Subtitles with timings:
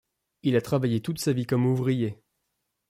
[0.41, 2.19] Il a travaillé toute sa vie comme ouvrier.